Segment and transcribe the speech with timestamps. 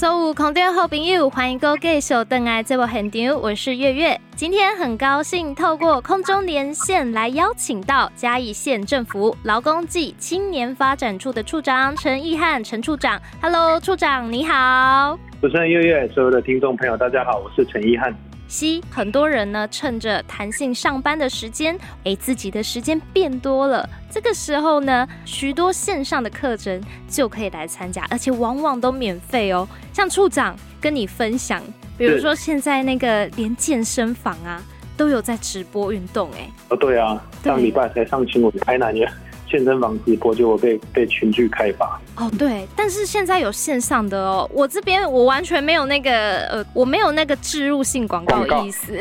[0.00, 4.18] 所有空中好朋友，欢迎各位继续登来这部现场，我是月月。
[4.34, 13.20] 今天很高兴透过空中连线来邀请到嘉义县政府劳工暨青年发展处的处长陈义汉陈处长。
[13.42, 15.18] Hello，处长你好。
[15.42, 18.10] 主持人月月，所有的听众朋友大家好，我是陈义汉。
[18.50, 23.88] 西很多人呢，趁着弹性上班的时间，诶，自己的时间变多了。
[24.10, 29.66] 这个时候呢，许多线上的课程就可以来参加，而且往往都免费哦。
[29.92, 31.62] 像处长跟你分享，
[31.96, 34.60] 比如说现在那个连健身房啊，
[34.96, 36.50] 都有在直播运动，哎。
[36.70, 39.08] 哦，对啊，上礼拜才上新闻，台南也。
[39.50, 44.48] 健身房直播结果被被群聚开发哦，对，但是现在有线上的哦。
[44.54, 46.10] 我这边我完全没有那个
[46.46, 48.92] 呃，我没有那个置入性广告的意思。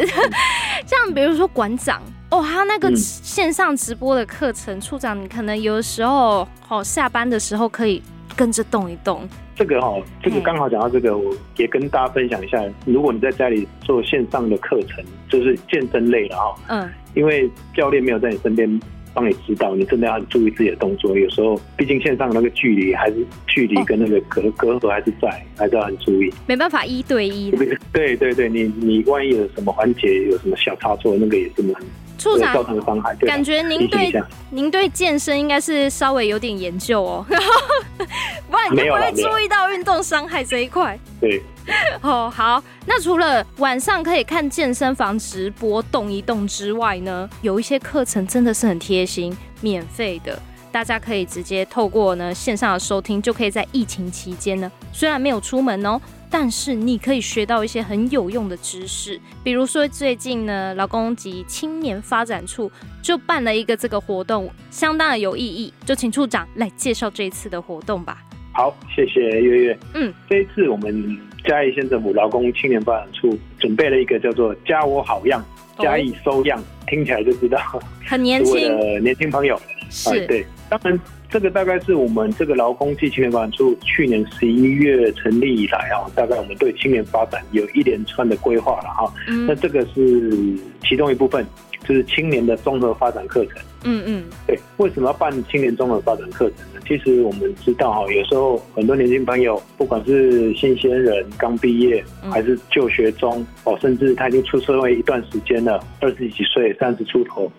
[0.87, 8.01] 像比如说馆长哦，他那个线上直播的课程，嗯、处长你可能有的时候好、哦、下班的时候可以
[8.35, 9.29] 跟着动一动。
[9.55, 12.63] 这个哈、哦，这个刚好讲到这个，我也跟大家分享一下。
[12.85, 18.79] 如果你在家里做线上的课程，就是健身类的哈，嗯，因为教练没有在你身边。
[19.19, 21.17] 帮你指导，你真的要注意自己的动作。
[21.17, 23.17] 有时候，毕竟线上那个距离还是
[23.47, 26.33] 距离跟那个隔、哦、隔阂还是在，还是要很注意。
[26.47, 27.51] 没办法一对一。
[27.91, 31.73] 对对对，你你万一有什么环节有什么小差错，那个也是蛮
[32.19, 33.15] 处长造成的伤害。
[33.15, 34.13] 感觉您对
[34.51, 37.25] 您对健身应该是稍微有点研究哦，
[38.51, 40.99] 不然你就不会注意到运动伤害这一块。
[41.19, 41.41] 对。
[42.01, 42.63] 哦，好。
[42.87, 50.39] 那除了晚上可以看健身房直播动一动之外呢，有一些课程真的是很贴心，免费的，
[50.71, 59.19] 大家可以直接透过呢线上的收听，就可以在疫情期间呢，虽然没有出门哦，但是你可以学到一些很有用的知识。
[59.43, 65.73] 比如说最近呢，劳工及青年发展处就办了一个这个活动，相当的有意义。
[65.85, 68.21] 就请处长来介绍这一次的活动吧。
[68.53, 69.79] 好，谢谢月月。
[69.93, 75.43] 嗯，这一次我们嘉义县政府劳工青年发展处准备了一个叫做“家我好样，
[75.79, 77.59] 嘉义收样”，听起来就知道
[78.05, 79.59] 很年轻 的年轻朋友。
[79.89, 80.45] 是，对。
[80.69, 89.13] 当然，这个大概是我们这个劳工暨青年发展处去年十一月成立以来啊，大概我们对青年发展有一连串的规划了哈。
[89.27, 89.45] 嗯。
[89.47, 91.45] 那这个是其中一部分。
[91.87, 93.55] 就是青年的综合发展课程。
[93.85, 96.81] 嗯嗯，对，为什么要办青年综合发展课程呢？
[96.85, 107.49] 其实我们知道哈，有时候很多年轻朋友，不管是新鲜人刚毕业，还是就学中哦，甚至他已经出社会一段时间了，二十几岁、三十出头，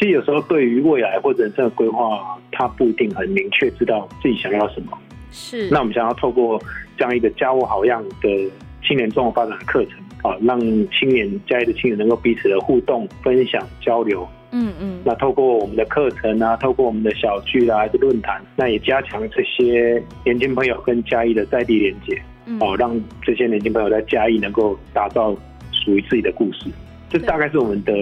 [0.00, 4.96] 其实有时候对于未来或者人生的规划，他不一定很明确知道自己想要什么。
[5.30, 5.68] 是。
[5.70, 6.58] 那我们想要透过
[6.96, 8.50] 这样一个家务好样的
[8.82, 10.00] 青年综合发展的课程。
[10.22, 10.58] 啊，让
[10.90, 14.26] 青年嘉义的青年能够彼此的互动、分享、交流。
[14.52, 15.00] 嗯嗯。
[15.04, 22.22] 那透过我们的课程啊，透过我们的小聚啊，还是论坛，那也加强这些年轻朋友跟嘉义的在地连接。
[22.46, 22.58] 嗯。
[22.60, 25.34] 哦，让这些年轻朋友在嘉义能够打造
[25.72, 26.70] 属于自己的故事。
[27.08, 27.92] 这大概是我们的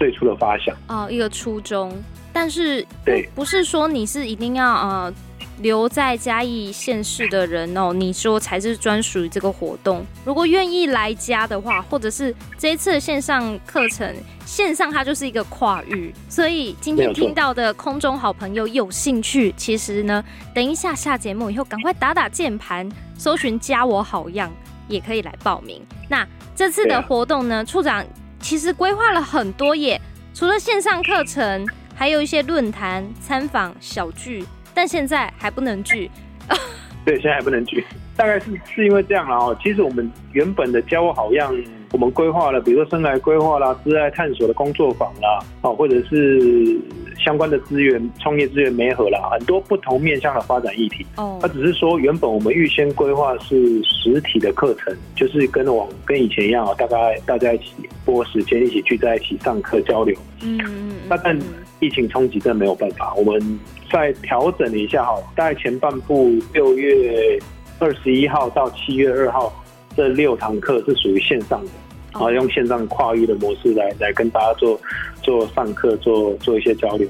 [0.00, 0.74] 最初的发想。
[0.88, 1.92] 哦，一个初衷。
[2.32, 5.12] 但是，对，不是说你是一定要呃。
[5.62, 10.02] 留在嘉义县市的人哦，你说才是专属于这个活动。
[10.24, 14.10] 如果愿意来嘉的话，或者是这一次的线上课程，
[14.46, 16.14] 线上它就是一个跨域。
[16.30, 20.24] 所以今天听到的空中好朋友有兴趣，其实呢，
[20.54, 24.50] 等一下下节目以后，赶快打打键盘，搜寻“加我好样”，
[24.88, 25.82] 也可以来报名。
[26.08, 28.02] 那这次的活动呢，处长
[28.40, 30.00] 其实规划了很多耶，
[30.34, 34.44] 除了线上课程，还有一些论坛、参访、小聚。
[34.72, 36.08] 但现在还不能聚，
[37.04, 37.84] 对，现在还不能聚，
[38.16, 39.56] 大概是是因为这样了哦。
[39.60, 41.52] 其实我们原本的教好样，
[41.90, 46.80] 我们规划了，比如说生来规划啦、自爱探索的工作坊啦，哦，或者是
[47.22, 51.06] 相关的资源、创业资源媒合啦，很多不同面向的发展议题。
[51.16, 57.72] 哦，它只是说原本我们预先规划是实体的课程，就是跟往跟以前一样啊，大概大家一起
[58.04, 60.16] 拨时间，一起聚在一起上课交流。
[60.42, 60.92] 嗯嗯。
[61.08, 61.38] 那但
[61.80, 63.58] 疫情冲击真的没有办法，我们。
[63.92, 67.36] 再调整一下哈，大概前半部六月
[67.80, 69.52] 二十一号到七月二号
[69.96, 71.70] 这六堂课是属于线上的，
[72.12, 74.80] 然后用线上跨域的模式来来跟大家做
[75.22, 77.08] 做上课，做做一些交流。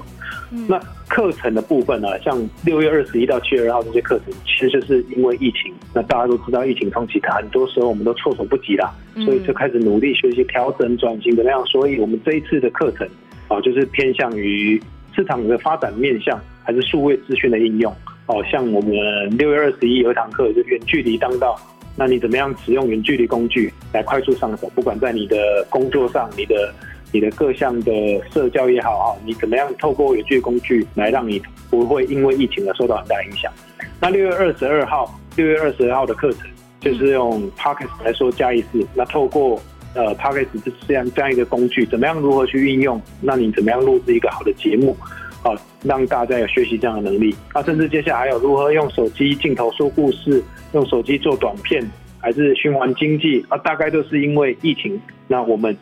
[0.67, 8.93] 那课程的部分呢，像六月二十一到七月二号这些课程，其实就是因为疫情，那大家都知道疫情冲击，很多时候我们都措手不及啦，
[9.25, 11.65] 所以就开始努力学习调整转型的那样。
[11.65, 13.07] 所以我们这一次的课程
[13.47, 14.81] 啊，就是偏向于
[15.15, 16.39] 市场的发展面向。
[16.63, 17.91] 还是数位资讯的应用
[18.27, 18.91] 哦，像我们
[19.35, 21.59] 六月二十一有一堂课，就远距离当道。
[21.97, 24.71] 那你怎么样使用远距离工具来快速上手？
[24.75, 26.71] 不管在你的工作上，你的
[27.11, 27.91] 你的各项的
[28.33, 33.51] 社交也好啊，你怎么样透过有趣工具来让你不会因为疫情而受到很大影响？
[33.99, 36.41] 那六月二十二号，六月二十二号的课程
[36.79, 38.85] 就是用 Podcast 来说加一次。
[38.95, 39.61] 那透过
[39.93, 40.47] 呃 Podcast
[40.87, 43.01] 这样这样一个工具，怎么样如何去运用？
[43.21, 44.95] 那你怎么样录制一个好的节目？
[45.43, 45.51] 啊，
[45.83, 47.35] 让大家有学习这样的能力。
[47.53, 50.43] 啊，甚至接下来还有如何用手机镜头说故事，
[50.73, 51.83] 用手机做短片，
[52.21, 53.45] 还是循环经济？
[53.49, 54.99] 啊，大概都是因为疫情。
[55.27, 55.75] 那我们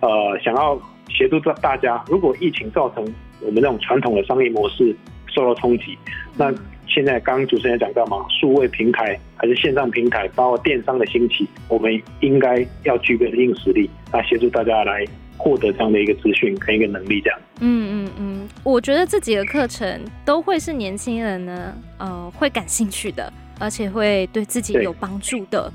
[0.00, 0.08] 呃
[0.42, 3.04] 想要协助大家，如果疫情造成
[3.40, 4.94] 我们这种传统的商业模式
[5.28, 5.96] 受到冲击，
[6.36, 6.52] 那
[6.86, 15.04] 现在刚刚主持人讲到嘛，数位平台还是线上平台，包括电商的兴起，我们应该要具备的硬实力，来协助大家来
[15.36, 17.40] 获得这样的一个资讯跟一个能力，这样。
[17.60, 25.72] 嗯嗯嗯，我觉得这几个课程都会是年轻人呢，呃，会感兴趣的，而且会对自己有帮助的。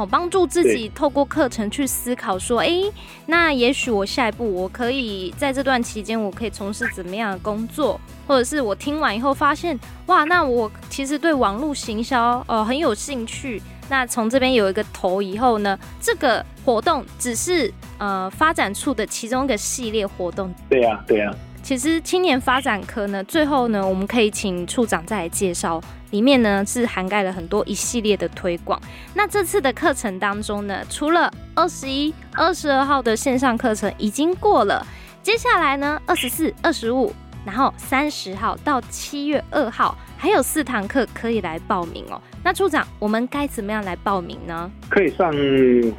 [0.00, 2.92] 好，帮助自己透过课程去思考，说，哎、欸，
[3.26, 13.60] 那也许我下一步我可以在这段期间，我可以从事怎么样的工作，或者是我听完以后发现，哇，那我其实对网络行销哦、呃、很有兴趣。
[13.90, 20.50] 那从这边有一个头以后呢，这个活动只是呃发展处的其中一个系列活动。
[20.70, 21.36] 对呀、啊，对呀、啊。
[21.62, 25.78] 其实青年发展科呢，最后呢，我们可以请处长再来介绍。
[26.10, 28.80] 里面呢是涵盖了很多一系列的推广。
[29.14, 34.86] 那这次的课程当中呢，除了二十一、二十二号的线上课程已经过了，
[35.22, 37.12] 接下来呢，二十四、二十五，
[37.44, 42.20] 然后三十号到七月二号还有四堂课可以来报名哦。
[42.42, 44.70] 那处长，我们该怎么样来报名呢？
[44.88, 45.32] 可以上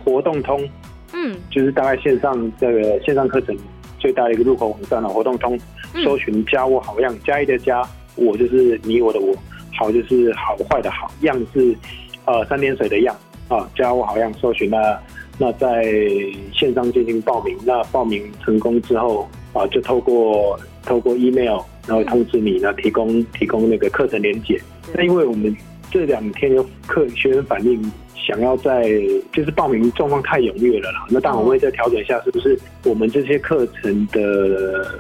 [0.04, 0.68] 活动通，
[1.14, 3.56] 嗯，就是大概线上这个线上课程
[4.00, 5.08] 最大的一个入口网站了。
[5.08, 5.58] 活动通
[6.04, 9.36] 搜寻“加我好样”，加一的加，我就是你我的我。
[9.78, 11.76] 好就是好坏的好，样是
[12.26, 13.16] 呃三点水的样
[13.48, 15.00] 啊，加我好样搜寻那
[15.38, 15.84] 那在
[16.54, 24.62] 线上进行报名，那报名成功之后啊，就透过透过 email 然后通知你呢，提供提供那个课程连接。
[24.94, 25.56] 那因为我们
[25.90, 28.84] 这两天有课学生反映，想要在
[29.34, 35.00] 就是报名状况太踊跃了啦，那当然我会再调整一下，是不是我们这些课程的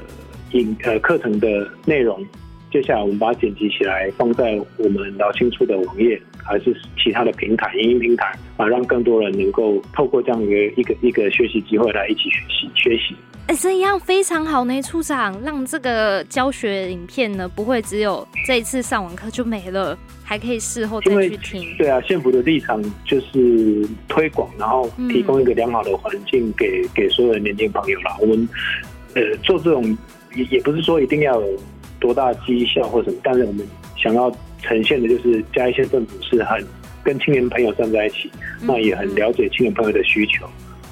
[0.51, 2.25] 影呃课程的内容。
[2.71, 13.13] 接下来我们把它剪辑起来，放在我们劳青处的网页，还是其他的平台、影音平台啊，让更多人能够透过这样一个一个一个学习机会来一起学习学习。
[13.47, 21.75] 哎、欸，这样非常好呢，处长，让这个教学影片呢不会只有这一次上完课就没了，还可以事后再去听。
[21.77, 28.15] 对啊，幸福的立场就是推广，然后提供一个良好的环境给、嗯、给所有的年轻朋友啦。
[28.21, 28.47] 我们
[29.13, 29.83] 呃做这种
[30.35, 31.59] 也也不是说一定要有。
[32.01, 33.17] 多大绩效或什么？
[33.23, 33.65] 但是我们
[33.95, 34.29] 想要
[34.61, 36.67] 呈现的就是嘉义县政府是很
[37.01, 40.45] 跟青年朋友站在一起，嗯、那也很了解青年朋友的需求。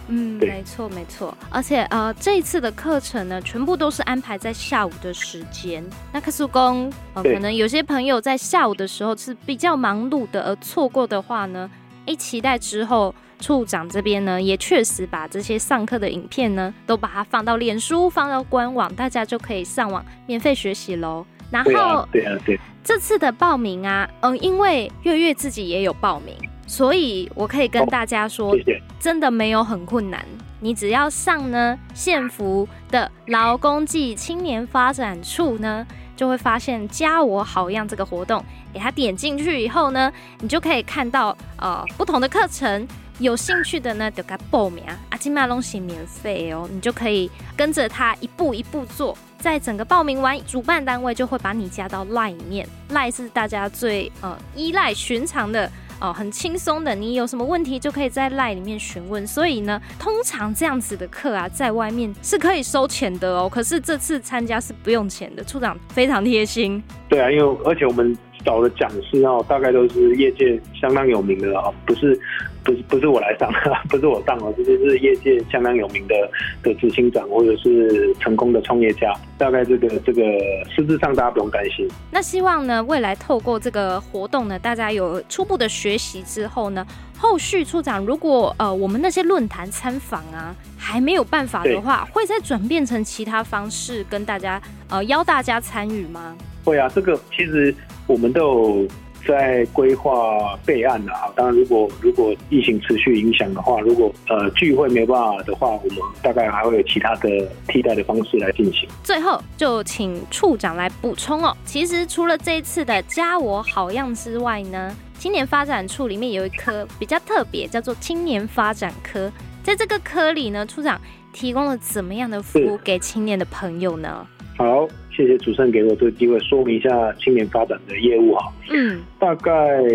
[0.08, 1.38] 嗯，没错没错。
[1.50, 5.84] 而且呃，这一次的课程呢，全部都是安排在下午的时间。
[6.14, 11.70] 那克苏公呃，可能有些朋友在下午的时候是比较忙碌的，而错过的话呢，
[12.06, 13.14] 哎，期待之后。
[13.40, 21.26] 处长这边呢，也确实把这些上课的影片呢，都把它放到脸书，放到官网，大家就可以上网免费学习喽。
[21.50, 22.60] 然后，对啊，对啊，对。
[22.84, 26.36] 这次的报名啊，嗯，因为月月自己也有报名，
[26.68, 28.82] 所以我可以跟大家说，谢谢。
[29.00, 30.24] 真的没有很困难。
[30.60, 35.88] 你只要上呢县府的劳工暨青年发展处呢，
[36.18, 38.44] 就会发现“加我好样”这个活动，
[38.74, 42.86] 给他点进去以后呢，你就可以看到呃不同的课程。
[43.20, 44.98] 有兴趣的呢，就该报名啊！
[45.10, 49.18] 阿金马东西免费哦，你就可以跟着他一步一步做。
[49.38, 52.68] 在整个报名完，主办单位就会把你加到 LINE 里面。
[52.92, 55.66] LINE 是大家最呃依赖、寻常的
[56.00, 56.96] 哦、呃，很轻松的。
[56.96, 59.28] 你有什么问题就可以在 LINE 里面询问。
[59.28, 63.50] 所以呢，通常这样子的课啊，在外面是可以收钱的哦。
[63.50, 66.82] 可是这次参加是不用钱的，处长非常贴心。
[67.10, 72.20] 对啊，因为而且我们找的讲师哦，大概都是业界相当有名的啊，不是。
[72.62, 73.50] 不是不是我来上，
[73.90, 76.14] 不是我上哦，这就是业界相当有名的
[76.62, 79.12] 的执行长或者是成功的创业家。
[79.38, 80.22] 大概这个这个
[80.70, 81.88] 实质上大家不用担心。
[82.12, 86.86] 那希望呢，未来透过这个活动呢，大家有初步的学习之后呢，
[87.18, 96.36] 后续处长如果呃我们那些论坛参访啊还没有办法的话，会再转变成其他方式跟大家呃邀大家参与吗？
[96.66, 97.74] 会啊，这个其实
[98.10, 98.88] 我们都有。
[99.28, 101.30] 在规划备案的啊！
[101.36, 107.30] 当然，如果如果疫情持续影响的话，如果呃聚会没办法的话，我们大概还会有其他的
[107.68, 108.88] 替代的方式来进行。
[109.04, 111.56] 最后，就请处长来补充哦。
[111.66, 119.30] 其实除了这一次的加我好样之外呢，青年发展处里面有一科比较特别，叫做青年发展科。
[119.62, 121.00] 在这个科里呢，处长
[121.34, 124.26] 提供了怎么样的服务给青年的朋友呢？
[124.58, 124.88] 好。
[125.20, 128.54] 谢谢主持人给我这个机会说明一下青年发展的业务哈。
[128.72, 129.52] 嗯，大概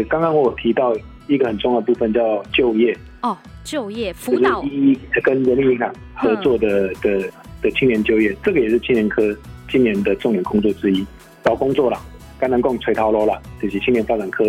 [0.06, 0.94] 刚刚我有提到
[1.28, 7.30] 一个很重要的部分叫就业哦，就业辅导，一跟人民银行合作的、嗯、的
[7.62, 9.34] 的青年就业，这个也是青年科
[9.70, 11.02] 今年的重点工作之一，
[11.42, 11.98] 找工作啦，
[12.38, 14.44] 刚能共垂头楼啦，这是青年发展科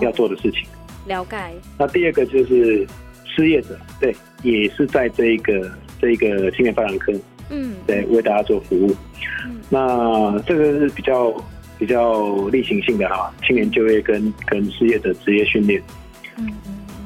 [0.00, 0.62] 要做的事情。
[0.64, 1.36] 哦、了解。
[1.78, 2.84] 那第二个就是
[3.24, 5.70] 失业者，对，也是在这一个
[6.00, 7.12] 这一个青年发展科，
[7.50, 8.92] 嗯，对，为大家做服务。
[9.46, 11.34] 嗯、那这个是比较。
[11.78, 15.80] 比较例行性的哈，青年就业跟跟失业者职业训练，
[16.36, 16.52] 嗯，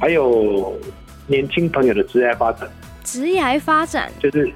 [0.01, 0.75] 还有
[1.27, 2.67] 年轻朋友的职业发展，
[3.05, 4.51] 职业发展就是，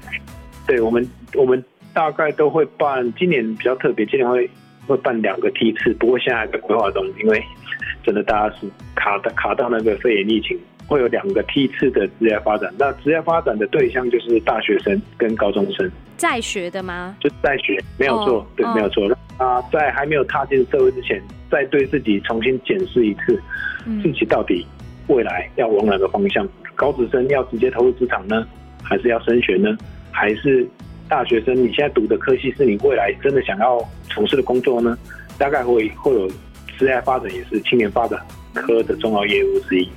[0.65, 4.49] 对我们我们大概都会办，今年比较特别，今年会
[4.87, 7.39] 会办两个梯次，不过现在还在规划中，因为
[8.03, 17.15] 真的大家是卡到卡到那个肺炎疫情，会有两个梯次的职业发展，那职业发展的对象就是大学生跟高中生，在学的吗？
[17.19, 19.07] 就是在学，没有错，哦、对，没有错。
[19.07, 23.39] 哦啊，在还没有踏进社会之前，再对自己重新检视一次，
[24.01, 24.65] 自己到底
[25.09, 26.47] 未来要往哪个方向？
[26.73, 28.47] 高职生要直接投入职场呢，
[28.81, 29.77] 还是要升学呢？
[30.09, 30.67] 还是
[31.07, 33.79] 大学生你现在读的科系是你未来真的想要
[34.09, 34.97] 从事的工作呢？
[35.37, 36.27] 大概会会有
[36.75, 38.19] 职业发展，也是青年发展
[38.55, 39.87] 科的重要业务之一。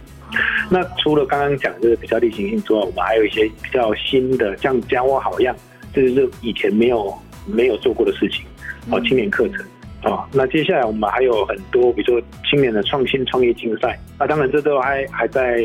[0.71, 5.55] 那除了刚刚讲的这个比较例行性之外，我们还有一些比较新的，像教我好样，
[5.93, 7.13] 这就是以前没有
[7.47, 8.45] 没有做过的事情。
[8.91, 15.61] 哦，青年课程啊，那接下来我们还有很多，比如说青年的创新创业竞赛，那当然这都还还在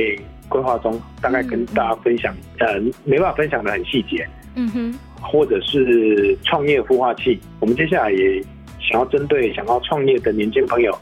[0.50, 8.42] 规划中，大概跟大家分享，呃，没办法分享的很细节，嗯哼，或者是创业孵化器，我们接下来也
[8.82, 10.96] 想要针对想要创业的年轻朋友，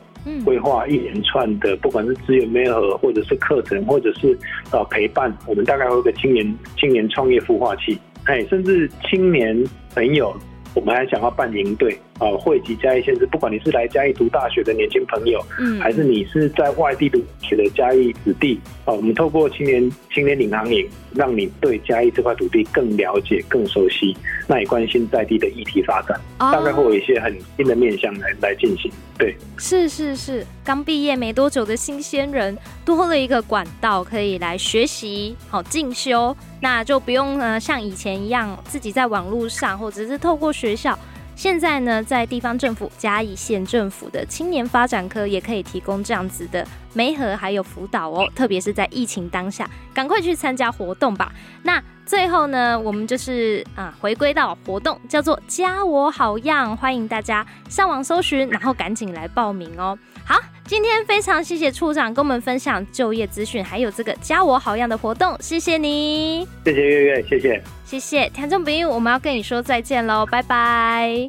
[0.46, 4.38] 规划一连串的，不管是资源媒合，或者是课程，或者是
[4.72, 9.63] 呃陪伴，我们大概会有个青年青年创业孵化器，哎，甚至青年
[9.94, 10.36] 朋友。
[10.75, 24.15] 我们还想要办营队啊，汇集嘉义县市，不管你是来嘉义读大学的年轻朋友，嗯，还是你是在外地读学的嘉义子弟啊，我们透过青年青年领航营，让你对嘉义这块土地更了解、更熟悉，
[24.48, 28.89] 那也关心在地的议题发展，哦、大概会有一些很新的面向来来进行。
[29.18, 36.34] 对，是是是，刚毕业没多久的新鲜人，多了一个管道可以来学习、好进修。
[36.62, 40.98] 那就不用呃，像以前一样自己在网络上，或者是透过学校。
[41.36, 48.30] 现在呢，在地方政府嘉义县政府的青年发展科也可以提供这样子的媒合还有辅导哦。
[48.36, 51.32] 特别是在疫情当下，赶快去参加活动吧。
[51.63, 59.98] 那最后呢，我们就是啊，回归到活动，叫做“加我好样”，欢迎大家上网搜寻，然后赶紧来报名哦。
[60.24, 60.40] 好。
[60.66, 71.20] 今天非常谢谢处长跟我们分享就业资讯，还有这个加我好样的活动，谢谢你，谢谢月月，谢谢，谢谢听众朋友，我们要跟你说再见喽，拜拜。